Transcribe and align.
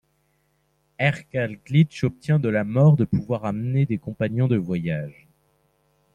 Elckerlijc 0.97 1.99
obtient 2.05 2.39
de 2.39 2.49
la 2.49 2.63
Mort 2.63 2.95
de 2.97 3.05
pouvoir 3.05 3.45
emmener 3.45 3.85
des 3.85 3.99
compagnons 3.99 4.47
de 4.47 4.57
voyage. 4.57 5.27